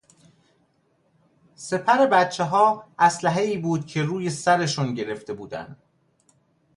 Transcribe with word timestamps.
سپر 1.55 2.05
بچهها 2.07 2.87
اسلحهای 2.99 3.57
بود 3.57 3.85
که 3.85 4.03
رو 4.03 4.29
سرشون 4.29 4.93
گرفته 4.93 5.33
بودن 5.33 5.77